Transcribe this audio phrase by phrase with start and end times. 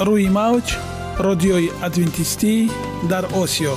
[0.00, 0.76] روی موج
[1.18, 2.70] رادیوی ادوینتیستی
[3.10, 3.74] در آسیا.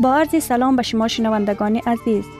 [0.00, 2.39] با عرض سلام به شما شنوندگان عزیز.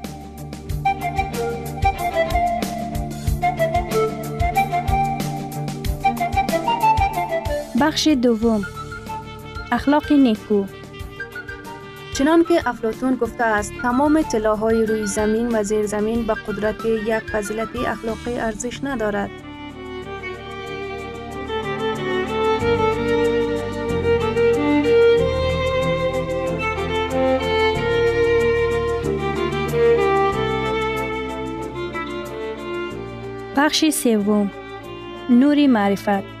[7.81, 8.65] بخش دوم.
[9.71, 10.65] اخلاق نیکو.
[12.13, 17.19] چنان که افلاتون گفته است تمام طلاهای روی زمین و زیر زمین به قدرت یک
[17.19, 19.29] فضیلت اخلاقی ارزش ندارد.
[33.57, 34.51] بخش سوم.
[35.29, 36.40] نوری معرفت.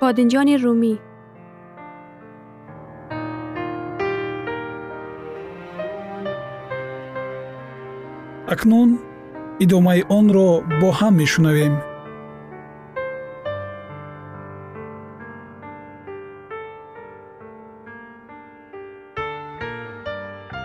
[0.00, 0.98] بادنجان رومی
[8.54, 8.90] акнун
[9.64, 10.48] идомаи онро
[10.80, 11.74] бо ҳам мешунавем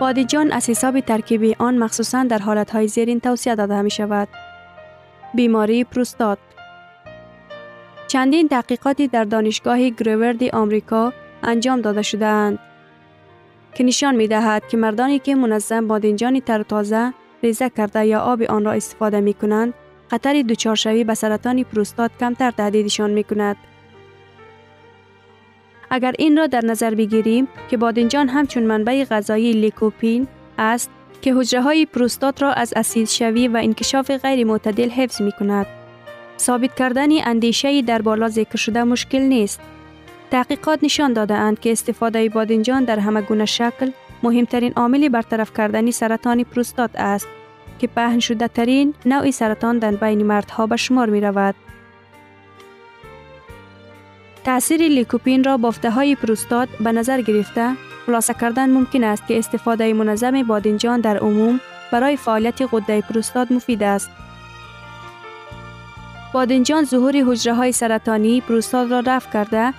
[0.00, 4.28] بادنجان از حساب ترکیبی آن مخصوصا در حالتهای زیرین توصیه داده می شود.
[5.34, 6.38] بیماری پروستات
[8.07, 11.13] چندین تحقیقاتی در دانشگاه گروورد آمریکا
[11.43, 12.59] انجام داده شدهاند
[13.73, 17.13] که نشان می دهد که مردانی که منظم بادنجان تر تازه
[17.43, 19.73] ریزه کرده یا آب آن را استفاده می کنند
[20.11, 23.55] خطر دوچارشوی به سرطان پروستات کمتر تهدیدشان می کند.
[25.89, 30.27] اگر این را در نظر بگیریم که بادنجان همچون منبع غذایی لیکوپین
[30.57, 30.89] است
[31.21, 35.76] که حجره های پروستات را از اسید شوی و انکشاف غیر معتدل حفظ می کند.
[36.39, 39.59] ثابت کردن اندیشه در بالا ذکر شده مشکل نیست.
[40.31, 43.91] تحقیقات نشان داده اند که استفاده بادنجان در همه گونه شکل
[44.23, 47.27] مهمترین عامل برطرف کردن سرطان پروستات است
[47.79, 51.55] که پهن شده ترین نوع سرطان در بین مردها به شمار می رود.
[54.43, 57.73] تأثیر لیکوپین را بافته های پروستات به نظر گرفته
[58.05, 61.59] خلاصه کردن ممکن است که استفاده منظم بادنجان در عموم
[61.91, 64.09] برای فعالیت غده پروستات مفید است.
[66.33, 69.73] بادنجان ظهور حجره های سرطانی پروستات را رفع کرده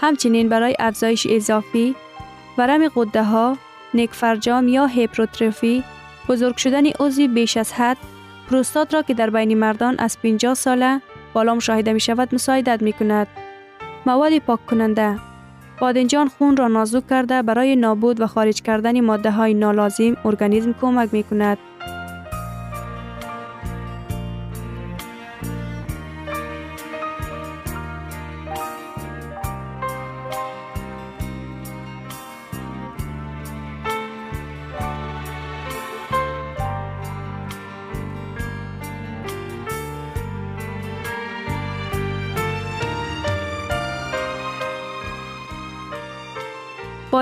[0.00, 1.94] همچنین برای افزایش اضافی
[2.58, 3.56] ورم قده ها
[4.10, 5.84] فرجام یا هیپروتروفی
[6.28, 7.96] بزرگ شدن عضوی بیش از حد
[8.50, 11.00] پروستات را که در بین مردان از 50 ساله
[11.32, 13.26] بالا مشاهده می شود مساعدت می کند.
[14.06, 15.18] مواد پاک کننده
[15.80, 21.08] بادنجان خون را نازک کرده برای نابود و خارج کردن ماده های نالازم ارگانیسم کمک
[21.12, 21.58] می کند.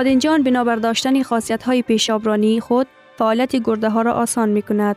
[0.01, 2.87] بادنجان بنابر داشتن خاصیت های پیشابرانی خود
[3.17, 4.95] فعالیت گرده ها را آسان می کند.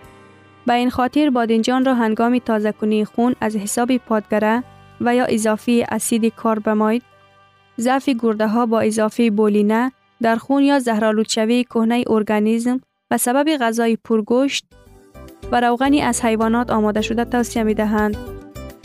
[0.67, 4.65] به این خاطر بادنجان را هنگام تازه کنی خون از حساب پادگره
[5.01, 7.03] و یا اضافی اسید کاربامید
[7.81, 9.93] ضعف گرده ها با اضافه بولینه
[10.23, 12.81] در خون یا زهرالودشوی کهنه ارگانیسم
[13.11, 14.65] و سبب غذای پرگوشت
[15.53, 18.17] و روغنی از حیوانات آماده شده توصیه می دهند.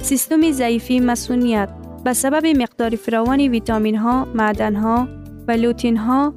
[0.01, 1.69] سیستم ضعیفی مسونیت
[2.03, 5.18] به سبب مقدار فراوان ویتامین ها، معدن ها،
[5.49, 6.33] و لوتین ها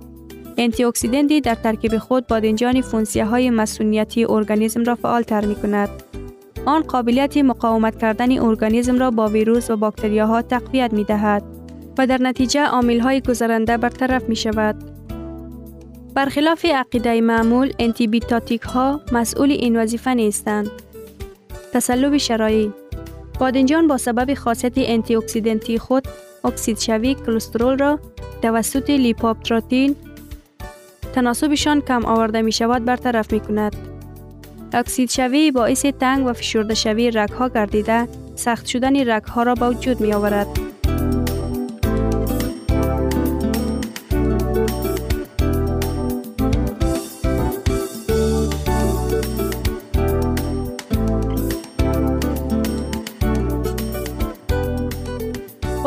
[0.59, 5.89] انتی در ترکیب خود بادنجان فونسیه های مسونیتی ارگانیسم را فعال تر می کند.
[6.67, 11.45] آن قابلیت مقاومت کردن ارگانیسم را با ویروس و باکتریاها تقویت می دهد
[11.99, 14.77] و در نتیجه عامل های گذرنده برطرف می شود.
[16.15, 20.71] برخلاف عقیده معمول انتی بیتاتیک ها مسئول این وظیفه نیستند.
[21.73, 22.71] تسلب شرایط
[23.41, 26.09] بادنجان با سبب خاصیت انتی خود
[26.45, 27.99] اکسید شوی کلسترول را
[28.43, 29.97] توسط لیپوپتراتین
[31.15, 33.77] تناسبشان کم آورده می شود برطرف می کند.
[34.73, 39.55] اکسید شوی باعث تنگ و فشرده شوی رگ ها گردیده سخت شدن رگ ها را
[39.55, 40.72] به وجود می آورد.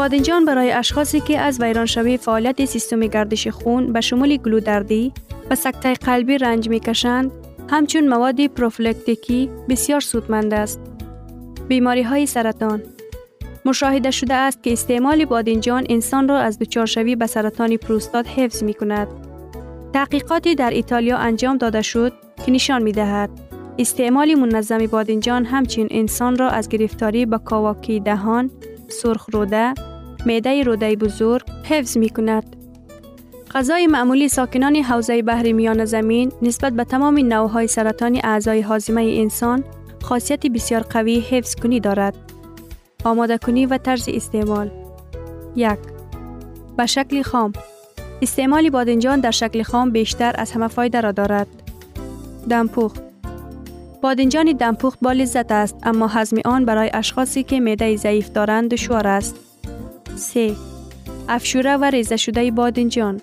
[0.06, 5.14] بادنجان برای اشخاصی که از ویرانشوی فعالیت سیستم گردش خون به شمول گلودردی
[5.52, 7.32] و سکته قلبی رنج می کشند،
[7.70, 10.80] همچون مواد پروفلکتیکی بسیار سودمند است.
[11.68, 12.84] بیماری های سرطان
[13.66, 18.74] مشاهده شده است که استعمال بادنجان انسان را از دچارشوی به سرطان پروستات حفظ می
[18.74, 19.08] کند.
[19.94, 22.14] تحقیقاتی در ایتالیا انجام داده شد
[22.46, 23.30] که نشان می دهد
[23.80, 28.52] استعمال منظم بادنجان همچنین انسان را از گرفتاری به کاواکی دهان،
[28.88, 29.74] سرخ روده،
[30.26, 32.56] معده روده بزرگ حفظ می کند.
[33.56, 39.64] غذای معمولی ساکنان حوزه بحری میان زمین نسبت به تمام نوعهای سرطان اعضای حازمه انسان
[40.02, 42.16] خاصیت بسیار قوی حفظ کنی دارد.
[43.04, 44.72] آماده کنی و طرز استعمال
[45.56, 45.80] یک
[46.78, 47.54] به شکل خام
[48.22, 51.48] استعمال بادنجان در شکل خام بیشتر از همه فایده را دارد.
[52.50, 53.02] دمپخت
[54.02, 59.08] بادنجان دمپخت با لذت است اما هضم آن برای اشخاصی که معده ضعیف دارند دشوار
[59.08, 59.45] است.
[60.16, 60.56] 3.
[61.30, 63.22] افشوره و ریزه شده بادنجان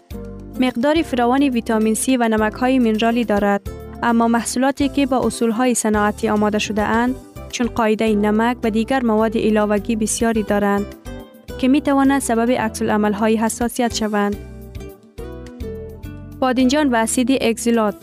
[0.61, 3.61] مقدار فراوان ویتامین C و نمک های منرالی دارد
[4.03, 7.15] اما محصولاتی که با اصول های صناعتی آماده شده اند
[7.51, 10.87] چون قاعده نمک و دیگر مواد علاوگی بسیاری دارند
[11.59, 14.37] که می تواند سبب عکس های حساسیت شوند.
[16.41, 17.95] بادنجان و اسید اگزیلات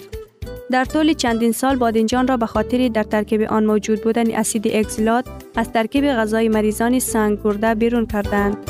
[0.72, 5.26] در طول چندین سال بادنجان را به خاطر در ترکیب آن موجود بودن اسید اگزیلات
[5.56, 8.69] از ترکیب غذای مریضان سنگ گرده بیرون کردند.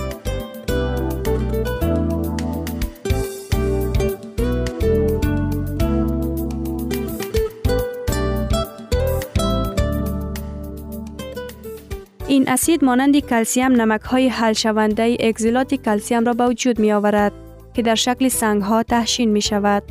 [12.30, 17.34] این اسید مانند کلسیم نمک های حل شونده اگزیلات کلسیم را به وجود می آورد
[17.74, 19.84] که در شکل سنگ ها تحشین می شود.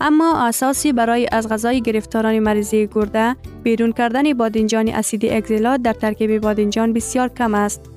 [0.00, 6.38] اما اساسی برای از غذای گرفتاران مریضی گرده بیرون کردن بادنجان اسید اگزیلات در ترکیب
[6.38, 7.90] بادنجان بسیار کم است.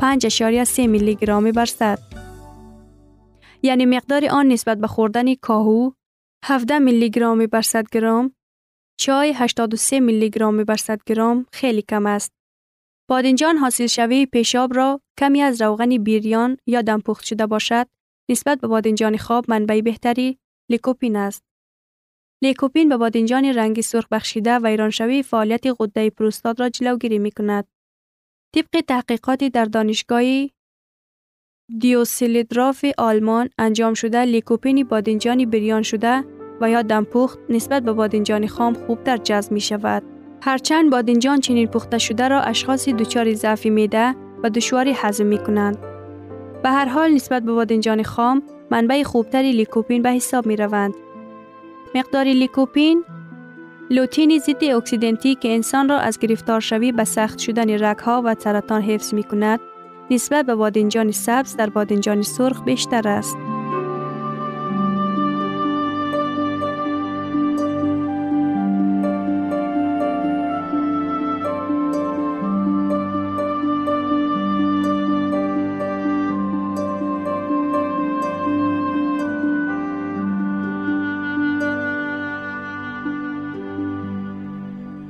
[0.00, 1.98] 5.3 میلی گرامی بر صد.
[3.62, 5.90] یعنی مقدار آن نسبت به خوردن کاهو
[6.44, 7.62] 17 میلی گرامی بر
[7.92, 8.32] گرم،
[9.00, 10.76] چای 83 میلی گرامی بر
[11.06, 12.35] گرم خیلی کم است.
[13.08, 17.86] بادنجان حاصل شوی پیشاب را کمی از روغن بیریان یا دمپخت شده باشد
[18.30, 20.38] نسبت به بادنجان خواب منبع بهتری
[20.70, 21.44] لیکوپین است.
[22.42, 27.68] لیکوپین به بادنجان رنگی سرخ بخشیده ویرانشوی فعالیت غده پروستات را جلوگیری می کند.
[28.54, 30.22] طبق تحقیقاتی در دانشگاه
[31.78, 36.24] دیوسیلیدراف آلمان انجام شده لیکوپین بادنجان بریان شده
[36.60, 40.15] و یا دمپخت نسبت به بادنجان خام خوب در جذب می شود.
[40.42, 45.78] هرچند بادنجان چنین پخته شده را اشخاص دچار ضعف میده و دشواری هضم می کنند.
[46.62, 50.94] به هر حال نسبت به بادنجان خام منبع خوبتری لیکوپین به حساب می روند.
[51.94, 53.04] مقدار لیکوپین
[53.90, 58.82] لوتین ضد اکسیدنتی که انسان را از گرفتار شوی به سخت شدن رگها و سرطان
[58.82, 59.60] حفظ می کند
[60.10, 63.36] نسبت به بادنجان سبز در بادنجان سرخ بیشتر است.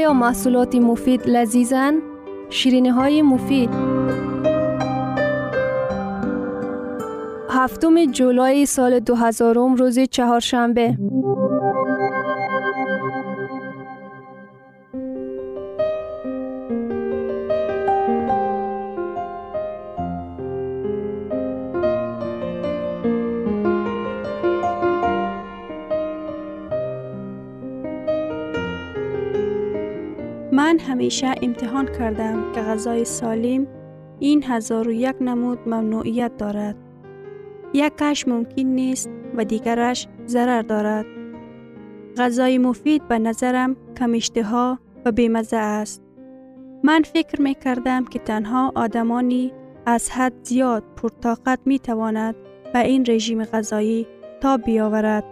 [0.00, 1.94] آیا محصولات مفید لذیذن؟
[2.50, 3.70] شیرینه های مفید
[7.50, 10.96] هفتم جولای سال 2000 روز چهارشنبه
[31.00, 33.66] همیشه امتحان کردم که غذای سالم
[34.18, 36.76] این هزار و یک نمود ممنوعیت دارد.
[37.74, 41.06] یکش ممکن نیست و دیگرش ضرر دارد.
[42.16, 46.02] غذای مفید به نظرم کم ها و بیمزه است.
[46.84, 49.52] من فکر می کردم که تنها آدمانی
[49.86, 52.34] از حد زیاد پرطاقت می تواند
[52.72, 54.06] به این رژیم غذایی
[54.40, 55.24] تا بیاورد.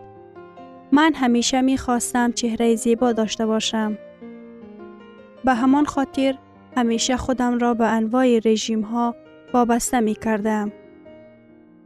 [0.93, 3.99] من همیشه می خواستم چهره زیبا داشته باشم.
[5.45, 6.35] به همان خاطر
[6.77, 9.15] همیشه خودم را به انواع رژیم ها
[9.55, 10.73] وابسته می کردم.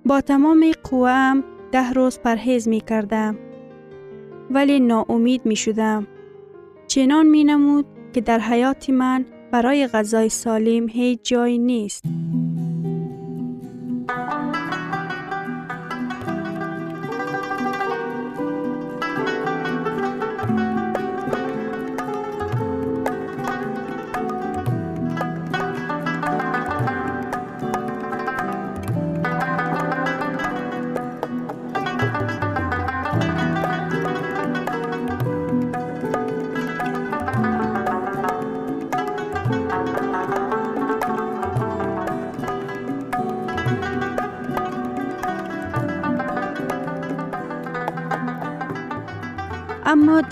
[0.06, 3.38] با تمام قوام ده روز پرهیز می کردم.
[4.50, 6.06] ولی ناامید می شدم.
[6.86, 12.04] چنان می نمود که در حیات من برای غذای سالم هیچ جای نیست.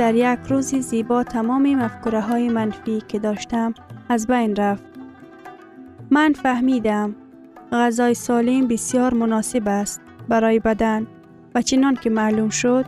[0.01, 3.75] در یک روزی زیبا تمام مفکوره های منفی که داشتم
[4.09, 4.85] از بین رفت.
[6.11, 7.15] من فهمیدم
[7.73, 11.07] غذای سالم بسیار مناسب است برای بدن
[11.55, 12.85] و چنان که معلوم شد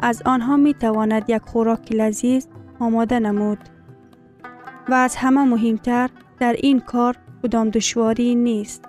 [0.00, 2.46] از آنها می تواند یک خوراک لذیذ
[2.80, 3.58] آماده نمود.
[4.88, 8.84] و از همه مهمتر در این کار کدام دشواری نیست.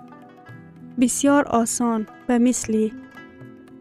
[1.00, 2.92] بسیار آسان و مثلی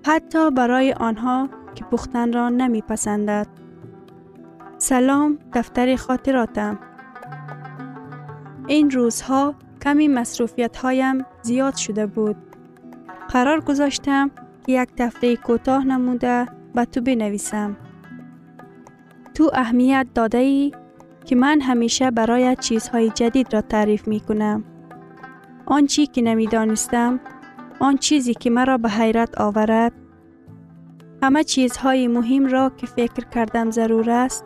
[0.06, 3.63] حتی برای آنها که پختن را نمی پسندد.
[4.84, 6.80] سلام دفتر خاطراتم
[8.68, 12.36] این روزها کمی مصروفیت هایم زیاد شده بود.
[13.30, 14.32] قرار گذاشتم
[14.66, 17.78] که یک تفریح کوتاه نموده به تو بنویسم.
[19.36, 20.72] تو اهمیت داده ای
[21.26, 24.64] که من همیشه برای چیزهای جدید را تعریف می کنم.
[25.66, 27.20] آن چی که نمی دانستم،
[27.80, 29.94] آن چیزی که مرا به حیرت آورد،
[31.24, 34.46] همه چیزهای مهم را که فکر کردم ضرور است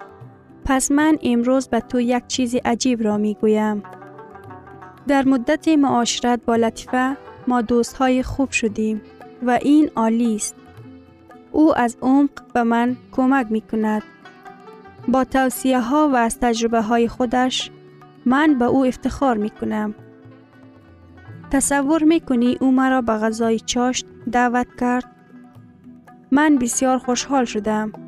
[0.70, 3.84] پس من امروز به تو یک چیز عجیب را می گویم.
[5.08, 9.02] در مدت معاشرت با لطیفه ما دوست های خوب شدیم
[9.44, 10.56] و این عالی است.
[11.52, 14.04] او از عمق به من کمک می کند.
[15.08, 17.72] با توصیه ها و از تجربه های خودش
[18.26, 19.96] من به او افتخار می کنم.
[21.52, 25.04] تصور می کنی او مرا به غذای چاشت دعوت کرد؟
[26.32, 28.07] من بسیار خوشحال شدم.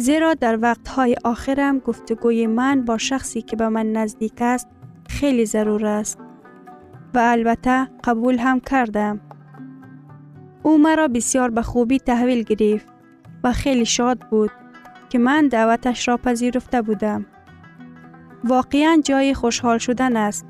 [0.00, 4.68] زیرا در وقتهای آخرم گفتگوی من با شخصی که به من نزدیک است
[5.08, 6.18] خیلی ضرور است
[7.14, 9.20] و البته قبول هم کردم.
[10.62, 12.86] او مرا بسیار به خوبی تحویل گرفت
[13.44, 14.50] و خیلی شاد بود
[15.08, 17.26] که من دعوتش را پذیرفته بودم.
[18.44, 20.46] واقعا جای خوشحال شدن است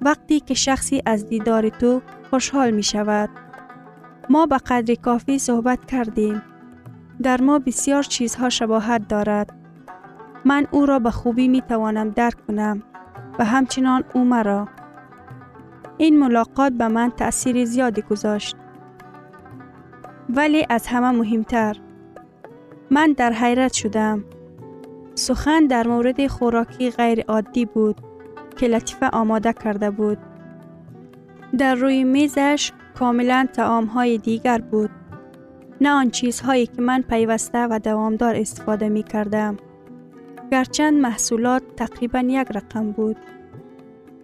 [0.00, 3.30] وقتی که شخصی از دیدار تو خوشحال می شود.
[4.30, 6.42] ما به قدر کافی صحبت کردیم.
[7.22, 9.52] در ما بسیار چیزها شباهت دارد.
[10.44, 12.82] من او را به خوبی می توانم درک کنم
[13.38, 14.68] و همچنان او مرا.
[15.98, 18.56] این ملاقات به من تأثیر زیادی گذاشت.
[20.28, 21.76] ولی از همه مهمتر
[22.90, 24.24] من در حیرت شدم.
[25.14, 28.00] سخن در مورد خوراکی غیر عادی بود
[28.56, 30.18] که لطیفه آماده کرده بود.
[31.58, 34.90] در روی میزش کاملا تعام های دیگر بود.
[35.80, 39.56] نه آن چیزهایی که من پیوسته و دوامدار استفاده می کردم.
[40.52, 43.16] گرچند محصولات تقریبا یک رقم بود.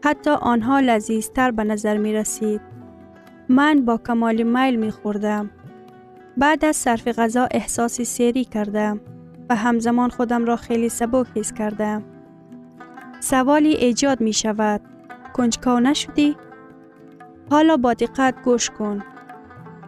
[0.04, 2.60] حتی آنها لذیذتر به نظر می رسید.
[3.48, 5.50] من با کمال میل می خوردم.
[6.36, 9.00] بعد از صرف غذا احساسی سیری کردم
[9.50, 12.02] و همزمان خودم را خیلی سبک حس کردم.
[13.20, 14.80] سوالی ایجاد می شود.
[15.32, 16.36] کنجکاو نشدی؟
[17.50, 19.02] حالا با دقت گوش کن.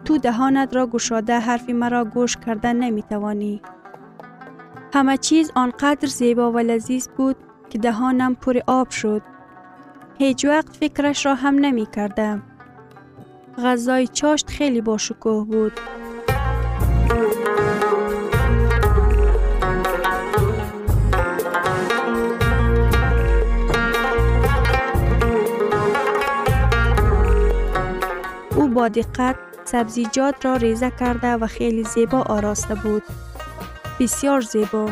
[0.05, 3.61] تو دهانت را گشاده حرفی مرا گوش کردن نمی توانی.
[4.93, 7.35] همه چیز آنقدر زیبا و لذیذ بود
[7.69, 9.21] که دهانم پر آب شد.
[10.17, 12.43] هیچ وقت فکرش را هم نمی کردم.
[13.57, 15.79] غذای چاشت خیلی با شکوه بود.
[28.55, 33.03] او با دقت سبزیجات را ریزه کرده و خیلی زیبا آراسته بود.
[33.99, 34.89] بسیار زیبا.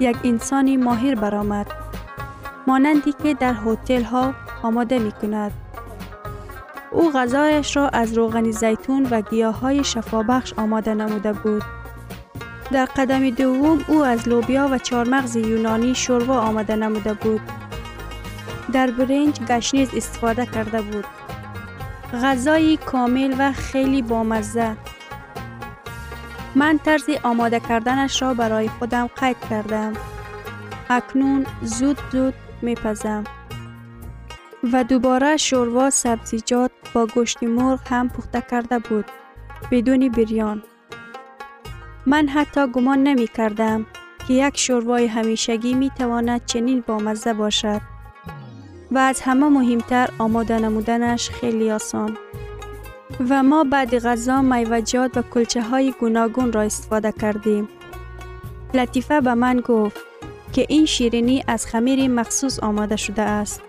[0.00, 1.66] یک انسانی ماهر برآمد.
[2.66, 5.52] مانندی که در هتل ها آماده می کند.
[6.90, 11.62] او غذایش را از روغن زیتون و گیاه های شفابخش آماده نموده بود.
[12.72, 17.40] در قدم دوم او از لوبیا و چارمغز یونانی شوروا آماده نموده بود.
[18.72, 21.04] در برنج گشنیز استفاده کرده بود.
[22.12, 24.76] غذایی کامل و خیلی بامزه.
[26.54, 29.92] من طرز آماده کردنش را برای خودم قید کردم.
[30.90, 33.24] اکنون زود زود میپزم.
[34.72, 39.04] و دوباره شوروا سبزیجات با گوشت مرغ هم پخته کرده بود.
[39.70, 40.62] بدون بریان.
[42.06, 43.86] من حتی گمان نمی کردم
[44.28, 47.89] که یک شوروای همیشگی می تواند چنین بامزه باشد.
[48.92, 52.16] و از همه مهمتر آماده نمودنش خیلی آسان.
[53.28, 57.68] و ما بعد غذا میوجات و کلچه های گوناگون را استفاده کردیم.
[58.74, 60.00] لطیفه به من گفت
[60.52, 63.62] که این شیرینی از خمیر مخصوص آماده شده است.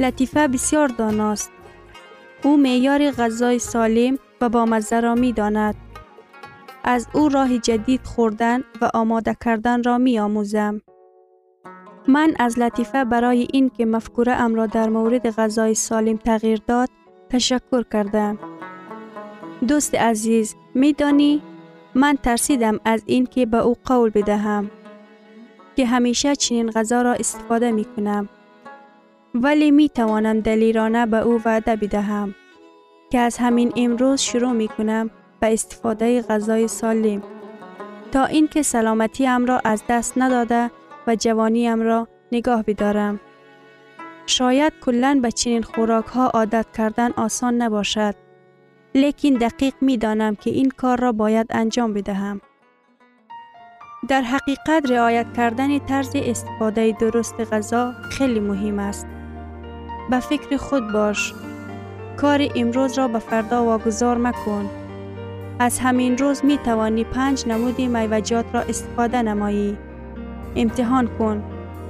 [0.00, 1.50] لطیفه بسیار داناست.
[2.42, 5.74] او معیار غذای سالم و با مزه را می داند.
[6.84, 10.80] از او راه جدید خوردن و آماده کردن را می آموزم.
[12.08, 16.88] من از لطیفه برای این که مفکوره ام را در مورد غذای سالم تغییر داد
[17.30, 18.38] تشکر کردم.
[19.68, 21.42] دوست عزیز می دانی
[21.94, 24.70] من ترسیدم از این که به او قول بدهم
[25.76, 28.28] که همیشه چنین غذا را استفاده می کنم.
[29.34, 32.34] ولی می توانم دلیرانه به او وعده بدهم
[33.10, 35.10] که از همین امروز شروع می کنم
[35.40, 37.22] به استفاده غذای سالم
[38.12, 40.70] تا اینکه سلامتی ام را از دست نداده
[41.06, 43.20] و جوانیم را نگاه بدارم.
[44.26, 48.14] شاید کلا به چنین خوراک ها عادت کردن آسان نباشد.
[48.94, 52.40] لیکن دقیق می دانم که این کار را باید انجام بدهم.
[54.08, 59.06] در حقیقت رعایت کردن طرز استفاده درست غذا خیلی مهم است.
[60.10, 61.34] به فکر خود باش.
[62.16, 64.70] کار امروز را به فردا واگذار مکن.
[65.58, 69.78] از همین روز می توانی پنج نمود میوجات را استفاده نمایی.
[70.56, 71.42] امتحان کن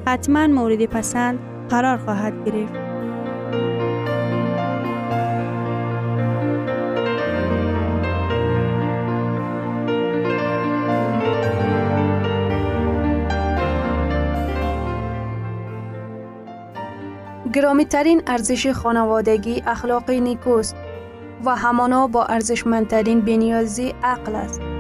[0.07, 2.93] حتما مورد پسند قرار خواهد گرفت
[17.53, 20.77] گرامی ترین ارزش خانوادگی اخلاق نیکوست
[21.45, 24.72] و همانا با ارزشمندترین بنیازی عقل است.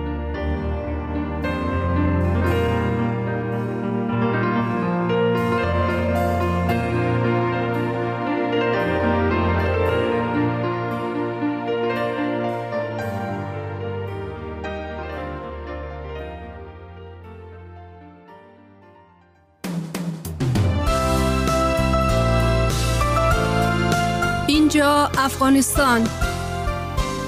[25.42, 26.09] افغانستان.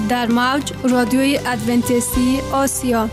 [0.09, 3.09] در موج رادیوی ادونتیستی آسیا.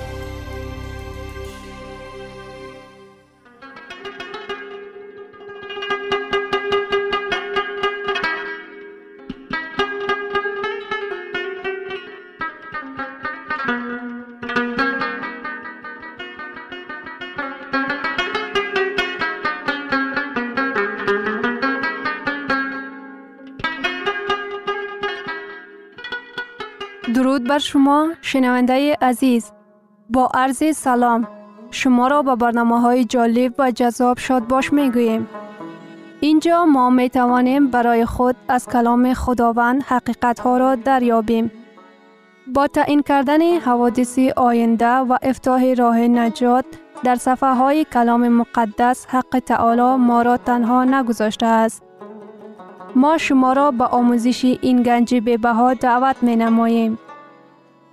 [27.52, 29.52] بر شما شنونده عزیز
[30.10, 31.28] با عرض سلام
[31.72, 35.26] شما را به برنامه های جالب و جذاب شاد باش می.
[36.20, 41.52] اینجا ما می توانیم برای خود از کلام خداوند حقیقت ها را دریابیم.
[42.48, 46.66] با تعیین کردن حوادث آینده و افتاح راه نجات
[47.04, 51.84] در صفحه های کلام مقدس حق تعالی ما را تنها نگذاشته است.
[52.96, 56.98] ما شما را به آموزش این گنج بها دعوت می نماییم.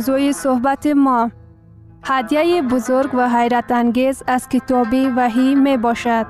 [0.00, 1.30] موضوع صحبت ما
[2.04, 6.26] هدیه بزرگ و حیرت انگیز از کتابی وحی می باشد.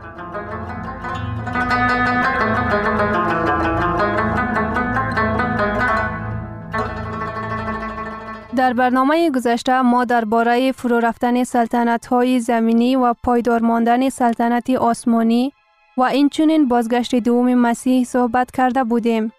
[8.57, 15.53] در برنامه گذشته ما درباره فرو رفتن سلطنت های زمینی و پایدار ماندن سلطنت آسمانی
[15.97, 19.33] و اینچنین بازگشت دوم مسیح صحبت کرده بودیم.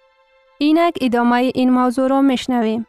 [0.57, 2.85] اینک ادامه این موضوع را میشنویم.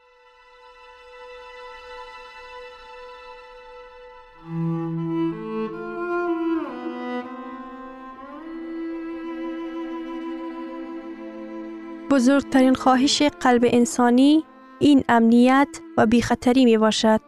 [12.10, 14.44] بزرگترین خواهش قلب انسانی
[14.78, 17.20] این امنیت و بیخطری می باشد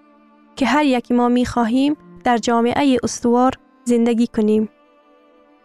[0.56, 3.52] که هر یک ما می خواهیم در جامعه استوار
[3.84, 4.68] زندگی کنیم.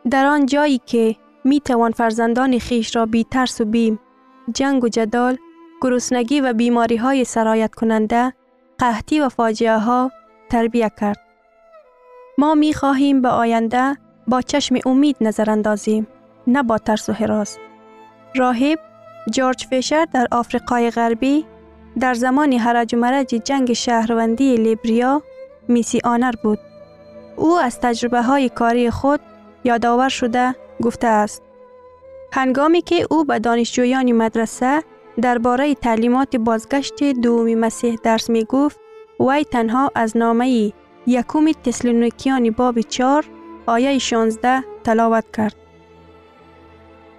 [0.10, 4.00] در آن جایی که می توان فرزندان خیش را بی ترس و بیم،
[4.54, 5.38] جنگ و جدال،
[5.82, 8.34] گرسنگی و بیماری های سرایت کننده،
[8.78, 10.12] قحطی و فاجعه ها
[10.50, 11.29] تربیه کرد.
[12.40, 13.98] ما می خواهیم به آینده
[14.28, 16.08] با چشم امید نظر اندازیم،
[16.48, 17.58] نه با ترس و حراس.
[18.36, 18.80] راهب
[19.32, 21.46] جورج فیشر در آفریقای غربی
[22.00, 25.22] در زمان هرج و مرج جنگ شهروندی لیبریا
[25.68, 26.60] میسی آنر بود.
[27.36, 29.20] او از تجربه های کاری خود
[29.64, 31.42] یادآور شده گفته است.
[32.34, 34.84] هنگامی که او به دانشجویان مدرسه
[35.22, 38.80] درباره تعلیمات بازگشت دومی مسیح درس می گفت
[39.20, 40.74] وی تنها از نامه
[41.10, 43.26] یکوم تسلونیکیان باب چار
[43.66, 45.56] آیه 16 تلاوت کرد.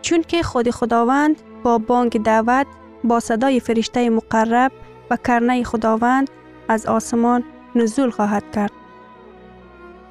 [0.03, 2.67] چون که خود خداوند با بانگ دعوت
[3.05, 4.73] با صدای فرشته مقرب
[5.11, 6.31] و کرنه خداوند
[6.69, 8.73] از آسمان نزول خواهد کرد.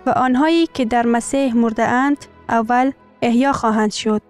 [0.05, 4.21] و آنهایی که در مسیح مرده اند اول احیا خواهند شد.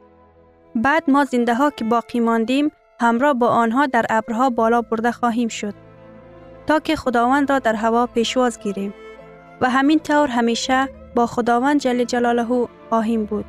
[0.75, 5.47] بعد ما زنده ها که باقی ماندیم همراه با آنها در ابرها بالا برده خواهیم
[5.47, 5.73] شد.
[6.67, 8.93] تا که خداوند را در هوا پیشواز گیریم.
[9.61, 13.45] و همین طور همیشه با خداوند جل جلاله خواهیم بود.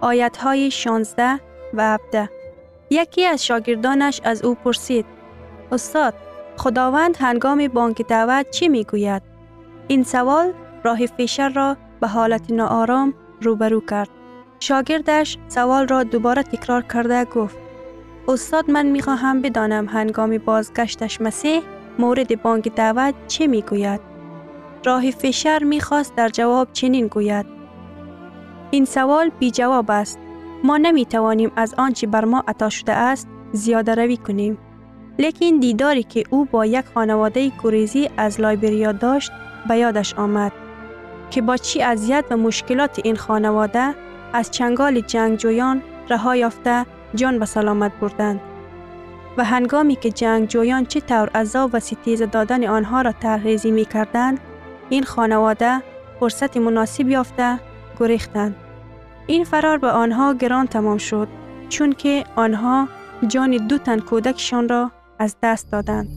[0.00, 1.40] آیت های 16
[1.74, 2.30] و 17
[2.90, 5.06] یکی از شاگردانش از او پرسید
[5.72, 6.14] استاد
[6.56, 9.22] خداوند هنگام بانک دعوت چی می گوید؟
[9.88, 10.52] این سوال
[10.84, 14.08] راه فیشر را به حالت ناآرام روبرو کرد.
[14.60, 17.56] شاگردش سوال را دوباره تکرار کرده گفت
[18.28, 21.62] استاد من می خواهم بدانم هنگام بازگشتش مسیح
[21.98, 24.07] مورد بانک دعوت چه می گوید؟
[24.88, 27.46] راه فیشر می خواست در جواب چنین گوید
[28.70, 30.18] این سوال بی جواب است
[30.64, 34.58] ما نمی توانیم از آنچه بر ما عطا شده است زیاده روی کنیم.
[35.18, 39.32] لیکن دیداری که او با یک خانواده گریزی از لایبریا داشت
[39.68, 40.52] به یادش آمد
[41.30, 43.94] که با چی اذیت و مشکلات این خانواده
[44.32, 48.40] از چنگال جنگجویان رها یافته جان به سلامت بردند
[49.36, 54.40] و هنگامی که جنگجویان چه طور عذاب و ستیز دادن آنها را ترهیزی می کردند
[54.90, 55.82] این خانواده
[56.20, 57.60] فرصت مناسب یافته
[58.00, 58.56] گریختند
[59.26, 61.28] این فرار به آنها گران تمام شد
[61.68, 62.88] چون که آنها
[63.26, 66.08] جان دو تن کودکشان را از دست دادند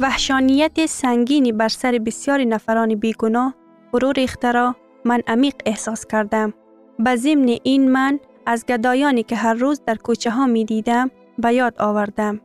[0.00, 3.54] وحشانیت سنگینی بر سر بسیاری نفران بیگناه
[3.92, 6.54] فرو ریخته را من عمیق احساس کردم.
[6.98, 11.54] به ضمن این من از گدایانی که هر روز در کوچه ها می دیدم به
[11.54, 12.40] یاد آوردم.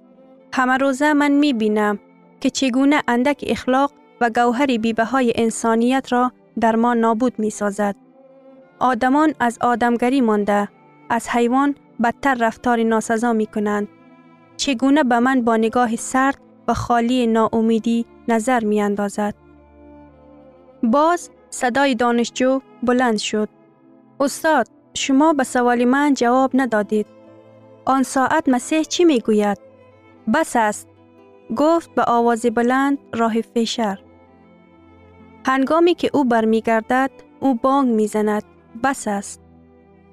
[0.53, 1.99] همه روزه من می بینم
[2.39, 7.95] که چگونه اندک اخلاق و گوهر بیبه های انسانیت را در ما نابود می سازد.
[8.79, 10.69] آدمان از آدمگری مانده،
[11.09, 13.87] از حیوان بدتر رفتار ناسزا می کنند.
[14.57, 16.37] چگونه به من با نگاه سرد
[16.67, 19.35] و خالی ناامیدی نظر می اندازد.
[20.83, 23.49] باز صدای دانشجو بلند شد.
[24.19, 27.07] استاد، شما به سوال من جواب ندادید.
[27.85, 29.57] آن ساعت مسیح چی می گوید؟
[30.33, 30.87] بس است.
[31.55, 33.99] گفت به آواز بلند راه فیشر.
[35.45, 38.43] هنگامی که او برمیگردد او بانگ می‌زند
[38.83, 39.41] بس است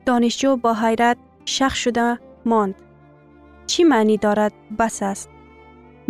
[0.06, 2.74] دانشجو با حیرت شخ شده ماند
[3.66, 5.30] چی معنی دارد بس است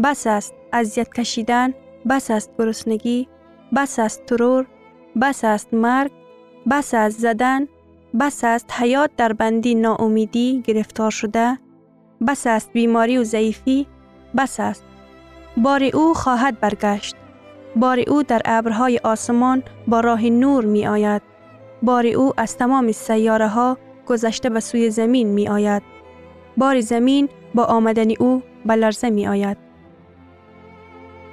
[0.04, 1.74] بس است اذیت کشیدن
[2.10, 3.28] بس است گرسنگی
[3.76, 4.66] بس است ترور
[5.22, 6.10] بس است مرگ
[6.70, 7.68] بس است زدن
[8.20, 11.58] بس است حیات در بندی ناامیدی گرفتار شده.
[12.28, 13.86] بس است بیماری و ضعیفی.
[14.36, 14.84] بس است.
[15.56, 17.16] بار او خواهد برگشت.
[17.76, 21.22] بار او در ابرهای آسمان با راه نور می آید.
[21.82, 25.82] بار او از تمام سیاره ها گذشته به سوی زمین می آید.
[26.56, 29.56] بار زمین با آمدن او به می آید.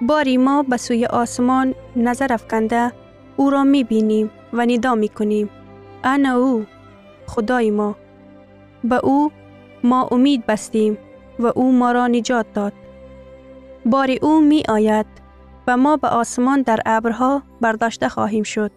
[0.02, 2.92] باری ما به سوی آسمان نظر افکنده
[3.38, 5.50] او را می بینیم و ندا می کنیم.
[6.06, 6.66] انا او
[7.28, 7.96] خدای ما.
[8.84, 9.32] به او
[9.84, 10.98] ما امید بستیم
[11.40, 12.74] و او ما را نجات داد.
[13.86, 15.06] باری او می آید
[15.68, 18.72] و ما به آسمان در ابرها برداشته خواهیم شد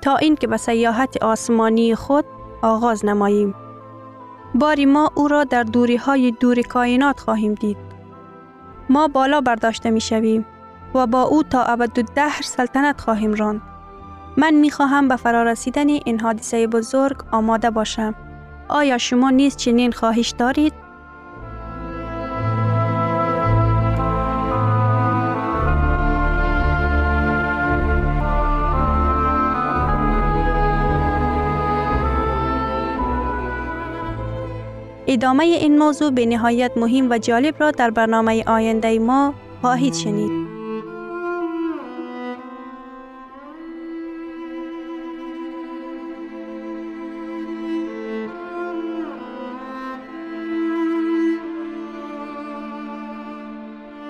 [0.00, 2.24] تا اینکه به سیاحت آسمانی خود
[2.62, 3.54] آغاز نماییم.
[4.54, 7.76] باری ما او را در دوری های دور کائنات خواهیم دید.
[8.88, 10.46] ما بالا برداشته می شویم
[10.94, 13.69] و با او تا ابد دهر سلطنت خواهیم راند.
[14.36, 18.14] من می خواهم به فرارسیدن این حادثه بزرگ آماده باشم.
[18.68, 20.72] آیا شما نیز چنین خواهش دارید؟
[35.06, 40.39] ادامه این موضوع به نهایت مهم و جالب را در برنامه آینده ما خواهید شنید.